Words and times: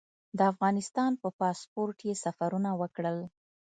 د 0.37 0.39
افغانستان 0.51 1.11
په 1.21 1.27
پاسپورټ 1.39 1.97
یې 2.07 2.13
سفرونه 2.23 2.71
وکړل. 2.81 3.17